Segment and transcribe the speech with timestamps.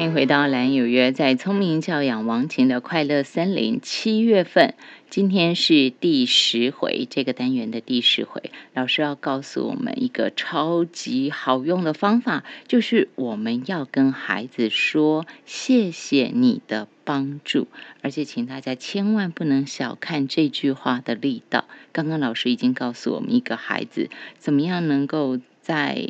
[0.00, 4.72] 欢迎回到蓝有约，在聪明教养王晴的快乐森林，七月份，
[5.10, 17.68] 今天是第十回，这个单元的第十回，老师要告诉我们一个超级好用的方法，就是我们要跟孩子说谢谢你的帮助，
[18.00, 21.66] 而且请大家千万不能小看这句话的力道。
[21.92, 24.08] 刚刚老师已经告诉我们，一个孩子
[24.38, 26.02] 怎么样能够在，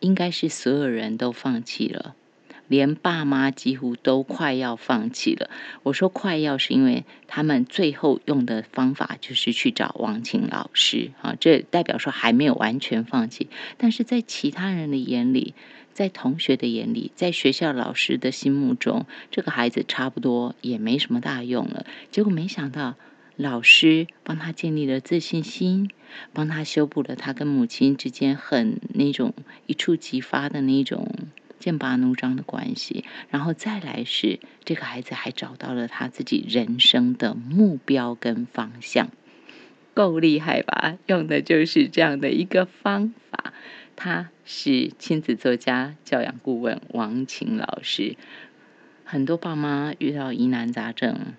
[0.00, 2.14] 应该是所有人都放弃了。
[2.70, 5.50] 连爸妈几乎都快要放弃了。
[5.82, 13.48] 我说快要，是因为他们最后用的方法就是去找王晴老师啊，这代表说还没有完全放弃。
[13.76, 15.52] 但是在其他人的眼里，
[15.92, 21.84] 在同学的眼里，在学校老师的心目中，这个孩子差不多也没什么大用了。
[22.12, 22.94] 结果没想到，
[23.34, 25.90] 老师帮他建立了自信心，
[26.32, 29.34] 帮他修补了他跟母亲之间很那种
[29.66, 31.08] 一触即发的那种。
[31.60, 39.10] 剑拔弩张的关系，然后再来是这个孩子还找到了他自己人生的目标跟方向，
[39.94, 40.96] 够厉害吧？
[41.06, 43.52] 用的就是这样的一个方法。
[43.94, 48.16] 他是亲子作家、教养顾问王晴老师。
[49.04, 51.34] 很多爸妈遇到疑难杂症。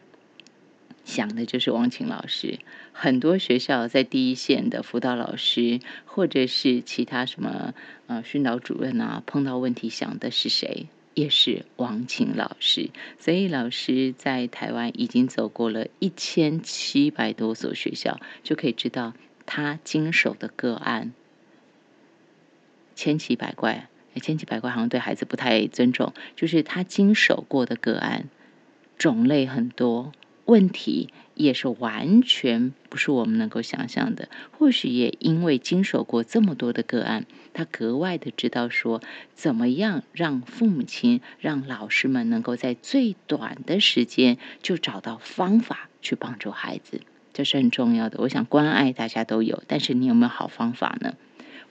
[1.04, 2.60] 想的就是王晴老师，
[2.94, 7.74] 很多学校在第一线的辅导老师，或者是其他什么
[8.08, 10.88] 呃训导主任啊，碰到问题想的是谁？
[11.14, 12.90] 也是王晴老师。
[13.20, 19.14] 所以老师在台湾已经走过了一千七百多所学校，就可以知道
[19.46, 21.14] 他经手的个案
[22.96, 23.90] 千奇百怪。
[24.22, 28.30] 千奇百怪好像对孩子不太尊重，就是他经手过的个案
[28.98, 30.12] 种类很多。
[30.52, 34.28] 问题也是完全不是我们能够想象的。
[34.52, 39.02] 或许也因为经手过这么多的个案，他格外的知道说，
[39.34, 47.00] 怎么样让父母亲、让老师们能够在最短的时间就找到方法去帮助孩子，
[47.32, 48.20] 这是很重要的。
[48.20, 51.14] 我想关爱大家都有，但是你有没有好方法呢？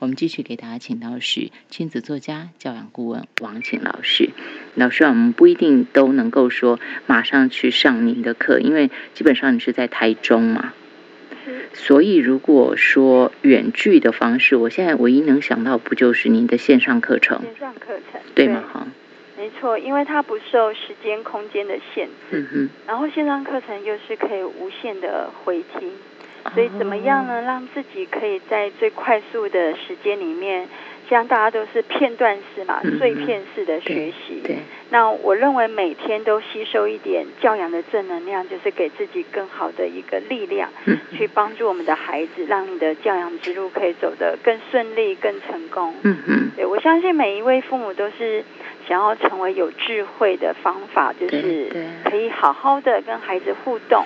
[0.00, 4.30] 我们继续给大家请到是亲子作家、教养顾问王晴老师。
[4.74, 10.72] 老师，我们不一定都能够说马上去上您的课，因为基本上你是在台中嘛。
[11.74, 17.42] 所以如果说远距的方式，我现在唯一能想到不就是您的线上课程？
[17.42, 18.64] 线上课程对吗？
[18.72, 18.86] 哈，
[19.36, 22.12] 没错，因为它不受时间、空间的限制。
[22.30, 22.70] 嗯哼。
[22.86, 25.92] 然后线上课程又是可以无限的回听。
[26.54, 27.42] 所以怎么样呢？
[27.42, 30.66] 让自己可以在最快速的时间里面，
[31.08, 34.40] 像大家都是片段式嘛，碎片式的学习。
[34.42, 34.56] 对。
[34.90, 40.68] 那我认为每天都吸收一点教养的正能量，就是给自己更好的一个力量，
[41.16, 45.94] 去帮助我们的孩子，让你的教养之路可以走得更顺利、更成功。
[46.02, 46.50] 嗯嗯。
[46.56, 48.42] 对我相信每一位父母都是
[48.88, 51.70] 想要成为有智慧的方法，就是
[52.04, 54.04] 可以好好的跟孩子互动。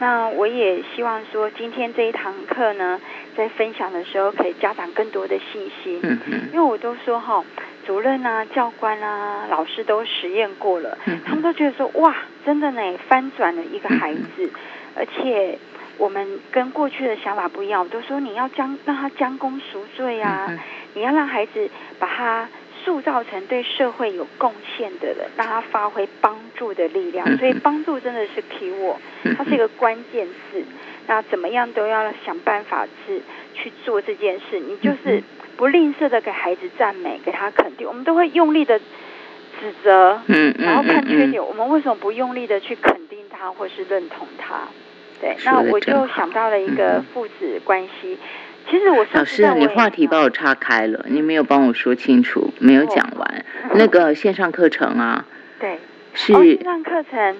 [0.00, 2.98] 那我也希望说，今天这一堂课呢，
[3.36, 6.00] 在分享的时候可以家长更多的信心。
[6.02, 6.48] 嗯嗯。
[6.52, 7.44] 因为我都说哈，
[7.86, 10.96] 主任啊、教官啊、老师都实验过了，
[11.26, 12.16] 他们都觉得说，哇，
[12.46, 14.50] 真的呢，翻转了一个孩子。
[14.96, 15.58] 而且
[15.98, 20.50] 我们跟过去的想法不一样，我都说你要将让他将功赎罪啊，
[20.94, 21.68] 你要让孩子
[21.98, 22.48] 把他。
[22.84, 27.36] 塑造成对社会有贡献的人，让他发挥帮助的力量。
[27.38, 28.98] 所以帮助真的是 key word，
[29.36, 30.62] 它是一个关键字。
[31.06, 33.20] 那怎么样都要想办法是
[33.54, 34.60] 去做这件事。
[34.60, 35.22] 你就是
[35.56, 37.86] 不吝啬的给孩子赞美，给他肯定。
[37.86, 41.44] 我们都会用力的指责，嗯然后看缺点。
[41.44, 44.68] 我们为什么不用力的去肯定他，或是认同他？
[45.20, 48.16] 对，那我就想到了一个父子关系。
[48.70, 53.44] 其实我老师，你话题把我岔开了，你没有帮我说清楚，没有讲完
[53.74, 55.26] 那个线上课程啊。
[55.58, 55.78] 对，
[56.14, 57.36] 是线上课程，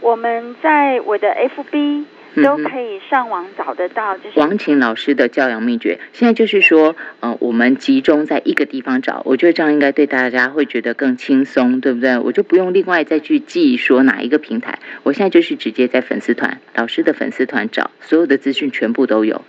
[0.00, 2.04] 我们在我的 FB
[2.42, 4.18] 都可以上网找得到。
[4.18, 12.18] 就是王晴老师的教养秘诀，现在就是说，呃，我们集中在一个地方找，我觉得这样应该对大家会觉得更轻松，对不对？
[12.18, 19.42] 我就不用另外再去记说哪一个平台，我现在就是直接在粉丝团老师的粉丝团找，所有的资讯全部都有。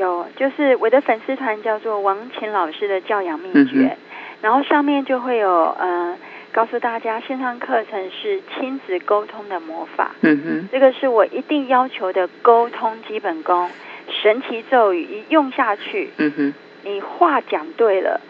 [0.00, 3.96] 有，就是我的粉丝团叫做王琴老师的教养秘诀，
[4.40, 5.48] 然后上面就会有
[5.78, 6.16] 呃
[6.52, 13.70] 告诉大家线上课程是亲子沟通的魔法，嗯哼，这个是我一定要求的沟通基本功，
[14.08, 18.20] 神奇咒语一用下去，嗯哼，你话讲对了，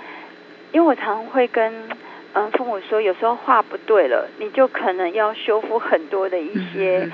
[0.73, 1.73] 因为我常会跟
[2.33, 7.11] 嗯父母说，有时候话不对了，你就可能要修复很多的一些。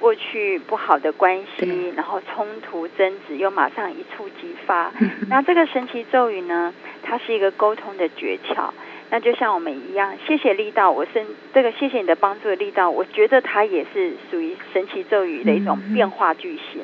[0.00, 4.92] 过去不好的关系，然后冲突争执，又马上一触即发。
[5.28, 6.72] 那这个神奇咒语呢？
[7.02, 8.70] 它是一个沟通的诀窍。
[9.10, 16.80] 那就像我们一样，谢谢力道，我是这个谢谢你的帮助的力道，我觉得它也是属于神奇咒语的一种变化句型。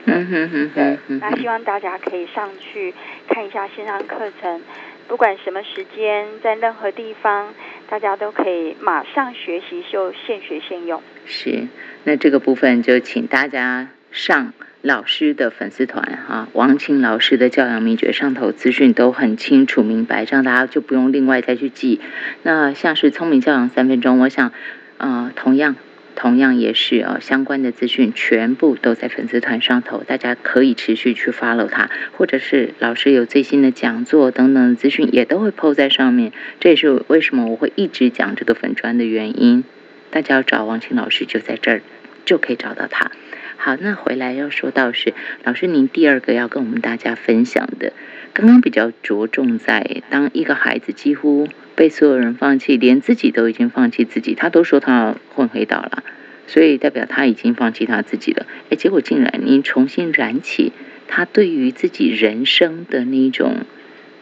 [1.20, 2.92] 那希望大家可以上去
[3.28, 4.60] 看一下线上课程，
[5.08, 7.52] 不管什么时间，在任何地方，
[7.88, 11.02] 大家都可以马上学习，就现学现用。
[11.26, 11.68] 是，
[12.04, 14.52] 那这个部分就请大家上
[14.82, 22.00] 老师的粉丝团哈，王清老师的教养秘诀上头资讯都很清楚明白，这样大家就不用另外再去记。
[22.42, 24.52] 那像是聪明教养三分钟，我想，
[24.98, 25.76] 呃，同样。
[26.16, 36.32] 同样也是呃相关的资讯全部都在粉丝团上头，大家可以持续去 follow 它，或者是老师有最新的讲座等等的资讯也都会 PO 在上面。
[36.60, 39.64] 这也是为什么我会一直讲这个粉砖的原因。
[40.10, 41.82] 大家要找王清老师就在这儿，
[42.24, 43.10] 就可以找到他。
[43.56, 47.94] 好，那回来要说到是老师，您第二个要跟我们大家分享的，
[48.34, 56.04] 刚刚比较着重在当一个孩子几乎被所有人放弃，连自己都已经放弃自己，他都说他要混黑道了，
[56.46, 58.44] 所以代表他已经放弃他自己了。
[58.68, 60.72] 哎，结果竟然您重新燃起
[61.08, 63.64] 他对于自己人生的那种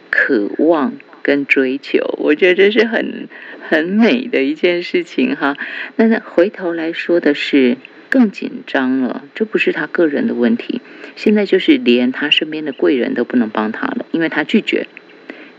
[0.09, 3.27] 渴望跟追求，我觉得这是很
[3.67, 5.57] 很美的一件事情哈。
[5.97, 7.75] 那那回头来说的是。
[8.13, 10.83] 更紧张了，这不是他个人的问题，
[11.15, 14.85] 现在就是连他身边的贵人都不能帮他了，因为他拒绝。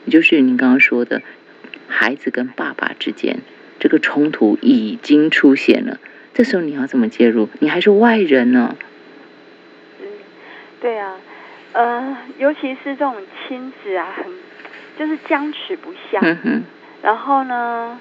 [0.04, 1.20] 也就是您刚刚说的，
[1.88, 3.38] 孩子跟爸爸之间
[3.80, 5.98] 这个冲突已经出现了，
[6.32, 7.48] 这时候你要怎么介入？
[7.58, 8.76] 你还是外人呢？
[10.00, 10.06] 嗯，
[10.80, 11.16] 对啊，
[11.72, 13.16] 呃，尤其是这种
[13.48, 14.26] 亲子啊，很
[14.96, 16.20] 就是僵持不下。
[16.22, 16.62] 嗯哼，
[17.02, 17.98] 然后呢，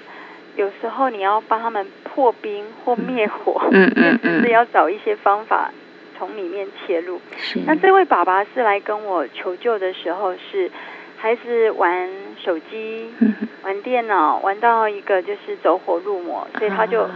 [0.56, 5.70] 有时候你要帮他们破冰或灭火，嗯嗯嗯 就是要找一些方法
[6.16, 7.20] 从里面切入。
[7.36, 7.60] 是。
[7.66, 10.70] 那这位爸爸是来跟我求救的时候，是
[11.16, 12.08] 孩子玩
[12.42, 13.34] 手机、嗯
[13.64, 17.10] 玩电脑，玩到一个就是走火入魔，所以他就啊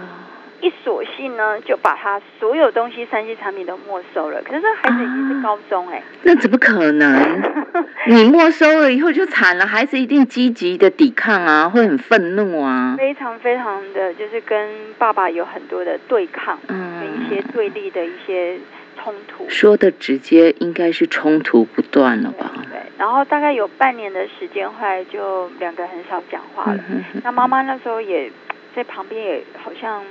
[0.60, 4.42] 一索性呢，就把他所有东西、三 C 产品都没收了。
[4.42, 7.42] 可是这孩子已经是高中哎、那怎么可能？
[8.08, 12.96] 你没收了以后就惨了，孩子一定积极的抵抗啊，会很愤怒啊。
[12.98, 18.58] 非常非常的就是跟爸爸有很多的对抗，跟嗯一些对立的一些
[19.00, 19.48] 冲突。
[19.48, 22.50] 说的直接应该是冲突不断了吧？
[22.70, 26.78] 对，然后大概有半年的时间，后来就两个很少讲话了。
[26.88, 28.30] 嗯哼那妈妈那时候也
[28.74, 30.02] 在旁边，也好像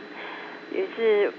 [0.71, 1.31] 也是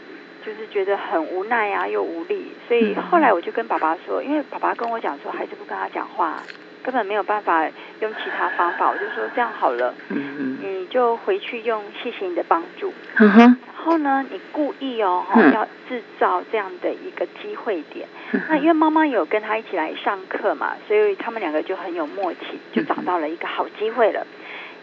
[0.44, 2.52] 就是觉得很无奈啊，又无力。
[2.66, 6.42] 所以嗯后来我就跟爸爸说，因为爸爸跟我讲说，孩子不跟他讲话，
[6.82, 7.68] 根本没有办法
[8.00, 8.90] 用其他方法。
[8.90, 12.92] 我就说这样好了，嗯你就回去用谢谢你的帮助。
[13.16, 18.06] 然后呢，你故意哦，嗯要制造这样的一个机会点。
[18.32, 24.26] 嗯那因为妈妈有跟他一起来上课嘛，所以他们两个就很有默契，就找到了一个好机会了。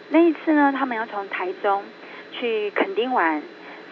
[0.09, 1.83] 那一次呢，他们要从台中
[2.31, 3.41] 去垦丁玩，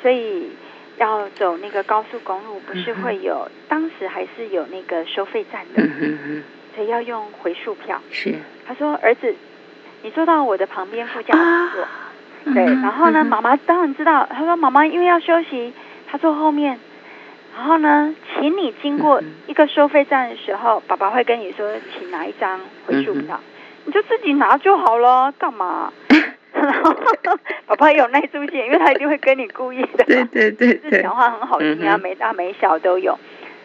[0.04, 0.52] 所以
[0.98, 6.44] 要走那个高速公路，不是会有，当时还是有那个收费站的嗯，哼哼，
[6.76, 8.00] 所以要用回数票。
[8.12, 8.36] 是
[8.68, 9.34] 他说：“儿子，
[10.02, 12.54] 你坐到我的旁边副驾驶座。
[12.54, 14.28] 对，嗯然后呢，妈妈当然知道。
[14.30, 15.74] 她说：“妈妈因为要休息，
[16.12, 16.78] 她坐后面。
[17.56, 23.40] 然后呢，请你经过嗯一个收费站的时候，爸爸会跟你说，请拿一张回数票，
[23.86, 25.94] 你就自己拿就好了，干嘛？”
[26.66, 26.96] 然后
[27.68, 30.04] 爸爸也有耐住性，因为他一定会跟你故意的。
[30.06, 33.18] 对对对就是对，讲话很好听啊，嗯哼没大没小都有。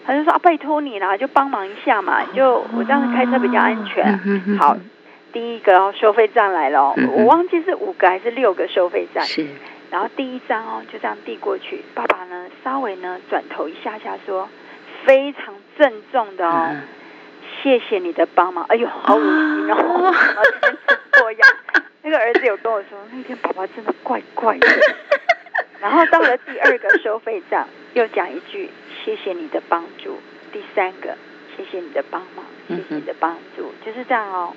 [0.07, 4.59] 他就说啊，拜托你啦，就帮忙一下嘛，就我这样子开车比较安全。
[4.59, 4.77] 好，
[5.33, 9.25] 第一个哦，收费站来了我忘记是五个还是六个收费站。
[9.25, 9.47] 是
[9.91, 14.49] 然后第一张哦，就这样递过去，爸爸呢稍微呢转头一下下说，
[15.05, 16.83] 非常郑重的哦，嗯
[17.63, 18.65] 谢谢你的帮忙。
[18.69, 20.15] 哎呦，好恶心哦？
[22.09, 24.67] 那个儿子有跟我说，那天爸爸真的怪怪的。
[25.79, 28.71] 然后到了第二个收费站，又讲一句
[29.05, 30.19] 谢谢你的帮助。
[30.51, 31.15] 第三个，
[31.55, 34.55] 谢谢你的帮忙，谢谢你的帮助，就是这样哦，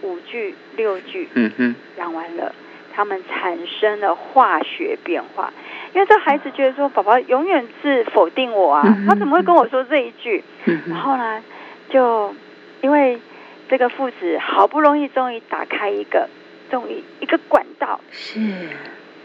[0.00, 2.54] 五句六句嗯哼，讲完了，
[2.94, 5.52] 他们产生了化学变化。
[5.92, 10.42] 因为这孩子觉得说，宝宝永远是否定我啊嗯，他怎么会跟我说这一句？
[10.64, 11.44] 嗯，然后呢，
[11.90, 12.34] 就
[12.80, 13.20] 因为
[13.68, 16.28] 这个父子好不容易终于打开一个，
[16.70, 18.00] 终于一个管道。
[18.10, 18.40] 是，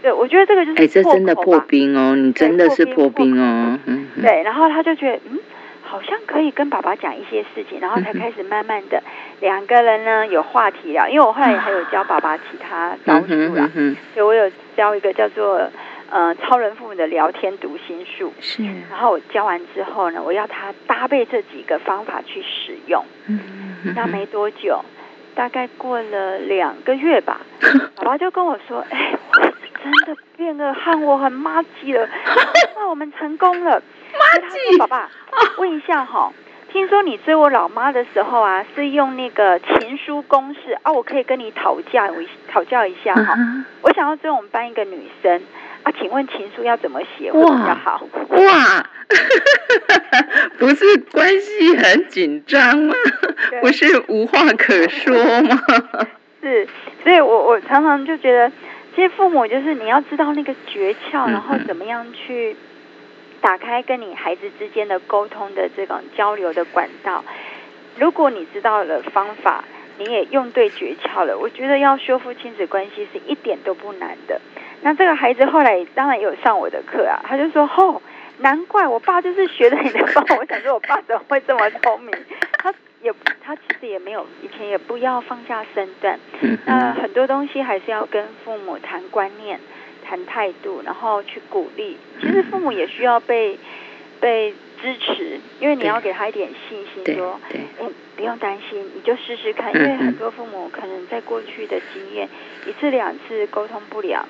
[0.02, 5.40] 对，我觉得这个就是哎，这真的破冰哦，你真的是破冰哦，嗯哼，对，然后他就觉得，嗯，
[5.82, 9.02] 好像可以跟爸爸讲一些事情，然后才开始慢慢的
[9.40, 11.08] 两个人呢有话题聊。
[11.08, 13.70] 因为我后来还有教爸爸其他招数啦
[14.14, 15.70] 所以我有教一个叫做
[16.10, 18.34] 呃超人父母的聊天读心术。
[18.40, 23.06] 是，然后我教完之后呢，我要他搭配这几个方法去使用。
[23.28, 23.40] 嗯
[23.86, 24.84] 哼，那没多久，
[25.36, 27.42] 大概过了两个月吧，
[27.98, 32.08] 爸爸就跟我说：“哎，我真的变得和我很妈鸡了，
[32.76, 33.82] 那我们成功了。”
[34.14, 35.10] 妈鸡，爸爸，
[35.58, 36.32] 问一下哈，
[36.72, 40.92] 听说你追我老妈的时候啊，是用那个情书公式啊？
[40.92, 43.36] 我可以跟你讨教，我讨教一下哈。
[43.82, 45.42] 我想要追我们班一个女生
[45.84, 48.08] 啊，请问情书要怎么写会比较好？
[48.30, 48.86] 哇，
[50.58, 52.96] 不是关系很紧张吗？
[53.62, 55.14] 不是无话可说
[55.44, 55.62] 吗？
[56.42, 56.68] 是，
[57.04, 58.52] 所以我我常常就觉得，
[58.96, 62.56] 其实父母就是你要知道那个诀窍，然后怎么样去
[63.42, 67.24] 打开跟你孩子之间的沟通的这种交流的管道。
[68.00, 69.64] 如果你知道了方法，
[69.98, 74.42] 你也用对诀窍了，我觉得要修复亲子关系是一点都不难的。
[74.84, 78.02] 那这个孩子后来当然也有上我的课啊，他就说：“哦，
[78.40, 80.36] 难怪我爸就是学的你的方法。
[80.40, 82.12] ”我想说，我爸怎么会这么聪明？
[82.60, 86.20] 他也他其实也没有以前也不要放下身段。
[86.66, 89.58] 那很多东西还是要跟父母谈观念、
[90.06, 91.98] 谈态度，然后去鼓励。
[92.20, 93.58] 其实父母也需要被
[94.20, 97.86] 被支持，因为你要给他一点信心，说：“哎，
[98.18, 102.28] 不用担心，你就试试看。”因为很多父母可能在过去的经验，
[102.68, 104.26] 一次两次沟通不了。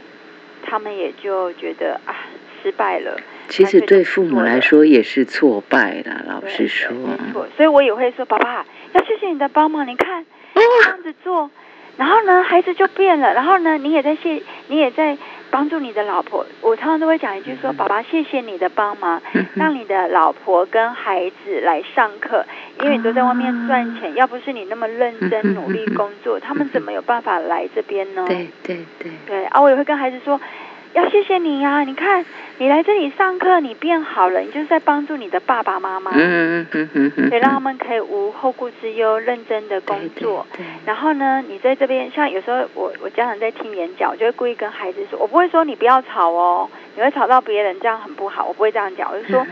[0.66, 2.26] 他们也就觉得啊，
[2.62, 3.20] 失败了。
[3.50, 6.92] 其实对父母来说也是挫败的，老实说。
[6.92, 9.86] 没错，所以我也会说，爸爸要谢谢你的帮忙。
[9.88, 11.52] 你看这样子做，
[11.98, 13.34] 然后呢，孩子就变了。
[13.34, 15.18] 然后呢，你也在谢，你也在
[15.54, 16.44] 帮助你的老婆。
[16.62, 19.22] 我常常都会讲一句说，爸爸谢谢你的帮忙，
[19.54, 22.44] 让你的老婆跟孩子来上课，
[22.82, 24.16] 因为你都在外面赚钱。
[24.16, 28.26] 要不是你那么认真努力工作，他们怎么有办法来这边呢？
[28.28, 29.12] 对对对。
[29.28, 30.42] 对啊，我也会跟孩子说。
[30.94, 31.82] 要谢谢你呀！
[31.82, 32.24] 你看，
[32.60, 40.46] 你来这里上课，你变好了，你就是在帮助你的爸爸妈妈，嗯嗯嗯嗯，以让他们可以无后顾之忧，认真的工作。
[40.86, 48.46] 然后呢，你在这边，像有时候我我家长在听演讲，我就会故意跟孩子说，我不会说你不要吵哦，你会吵到别人，这样很不好。
[48.46, 49.44] 我不会这样讲，我就说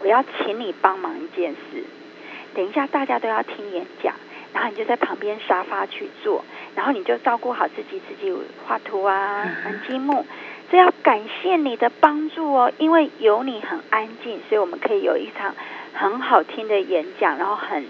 [0.00, 1.84] 我要请你帮忙一件事。
[2.54, 4.14] 等一下大家都要听演讲，
[4.54, 6.42] 然后你就在旁边沙发去坐，
[6.74, 8.34] 然后你就照顾好自己，自己
[8.66, 10.24] 画图啊，玩积木。
[10.70, 15.54] 这要感谢你的帮助哦，因为有你很安静，所以我们可以有一场
[15.94, 17.84] 很好听的演讲，然后很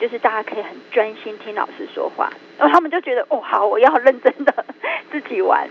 [0.00, 4.64] 就是大家可以很专心听老师说话，然后他们就觉得哦好，我要认真的
[5.10, 5.68] 自己玩。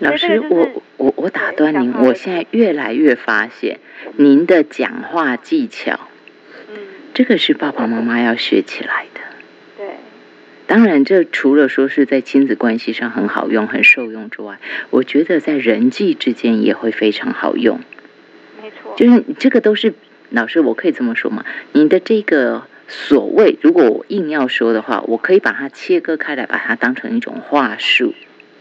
[0.00, 3.80] 老师，我我我打断您，我现在越来越发现
[4.16, 5.98] 您的讲话技巧，
[6.68, 6.76] 嗯，
[7.14, 9.17] 这个是爸爸妈妈要学起来的。
[10.68, 14.60] 当然，这除了说是在亲子关系上很好用、很受用之外，
[14.90, 17.80] 我觉得在人际之间也会非常好用。
[18.62, 19.94] 没错，就是这个都是
[20.28, 21.46] 老师，我可以这么说吗？
[21.72, 28.14] 你的这个所谓，如果我硬要说的话，我可以把它切割开来，把它当成一种话术。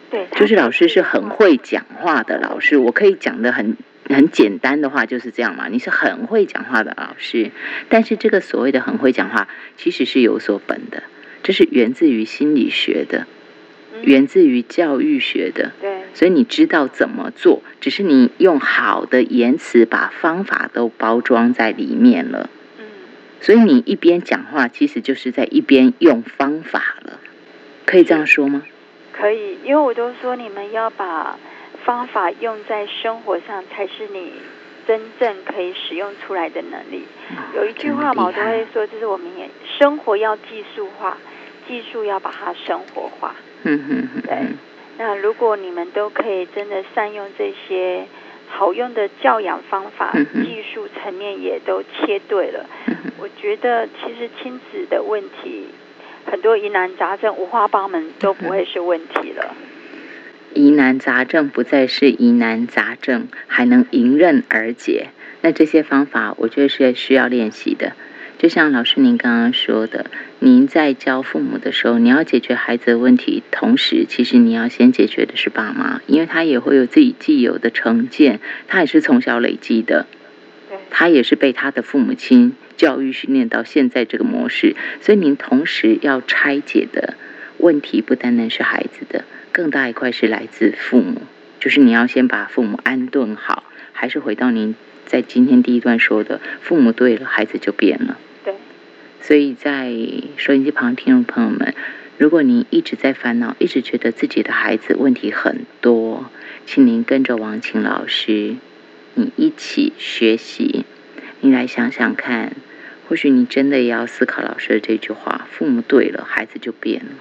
[0.10, 3.76] 对，就是老师是很会讲话的老师，我可以讲的很
[4.10, 5.68] 很简单的话，就是这样嘛。
[5.68, 7.52] 你是很会讲话的老师，
[7.90, 11.04] 但是这个所谓的很会讲话，其实是有所本的。
[11.44, 13.28] 这是源自于心理学的，
[14.02, 22.86] 源自于教育学的，对，所以你知道怎么做，只是你用好的言辞把方法都包装在里面了，嗯，
[23.42, 27.20] 所以你一边讲话，其实就是在一边用方法了，
[27.86, 28.64] 可以这样说吗？
[29.14, 31.40] 可以，因为我都说你们要把
[31.84, 34.32] 方法用在生活上，才是你
[34.88, 37.06] 真正可以使用出来的能力。
[37.54, 41.18] 有一句话嘛，我都会说，就是我们也生活要技术化。
[41.68, 44.38] 技术要把它生活化，嗯嗯嗯，对。
[44.98, 48.06] 那如果你们都可以真的善用这些
[48.48, 52.66] 好用的教养方法，技术层面也都切对了，
[53.20, 55.68] 我觉得其实亲子的问题
[56.32, 59.54] 很多疑难杂症五花八门都不会是问题了。
[60.58, 65.10] 疑难杂症不再是疑难杂症，还能迎刃而解。
[65.42, 67.94] 那这些方法，我觉得是需要练习的。
[68.40, 70.08] 就像老师您刚刚说的，
[70.40, 80.08] 您在教父母的时候，你要解决孩子的问题，同时其实你要先解决的是爸妈，因为他也会有自己既有的成见，他也是从小累积的，
[80.90, 87.14] 他也是被他的父母亲教育训练到现在这个模式，所以您同时要拆解的
[87.60, 89.24] 问题不单单是孩子的，
[89.58, 91.24] 更大一块是来自父母，
[91.60, 94.76] 就是你要先把父母安顿好，还是回到您
[95.08, 98.20] 在今天第一段说的，父母对了，孩子就变了。
[98.46, 98.54] 对
[99.20, 99.92] 所以在
[100.38, 101.74] 收音机旁听众朋友们，
[102.20, 106.30] 如果您一直在烦恼，一直觉得自己的孩子问题很多，
[106.68, 108.58] 请您跟着王晴老师，
[109.16, 110.86] 你一起学习。
[111.42, 112.54] 你来想想看，
[113.08, 117.12] 或许你真的也要思考老师的这句话：父母对了，孩子就变了。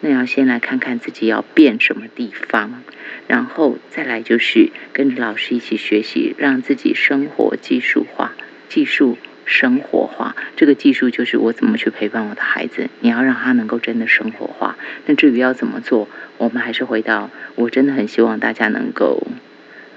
[0.00, 2.82] 那要先来看看自己要变什么地方，
[3.26, 8.32] 然后再来就是跟着老师一起学习，让自己生活技术化，
[8.68, 10.34] 技术生活化。
[10.56, 14.78] 这个技术就是我怎么去陪伴我的孩子，你要让他能够真的生活化。
[15.06, 19.26] 那至于要怎么做，我们还是回到，我真的很希望大家能够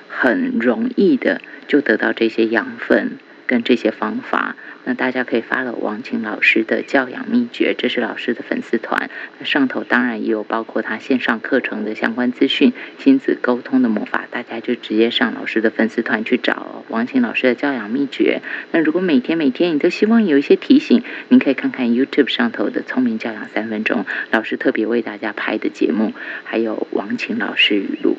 [0.10, 3.18] 很容易的就得到这些养分。
[3.46, 9.10] 跟这些方法，那大家可以发了王晴老师的教养秘诀，这是老师的粉丝团。
[9.40, 18.42] 那上头当然也有包括他线上课程的相关资讯，亲子沟通的魔法，大家就直接上老师的粉丝团去找王晴老师的教养秘诀。
[18.72, 28.18] 那如果每天每天你都希望有一些提醒，您可以看看 YouTube 上头的聪明教养三分钟，老师特别为大家拍的节目，还有王晴老师语录，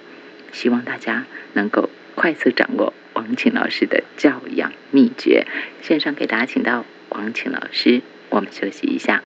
[0.52, 2.92] 希望大家能够快速掌握。
[3.14, 5.46] 王琴老师的教养秘诀，
[5.82, 9.22] 线上给大家请到王琴老师，我们休息一下。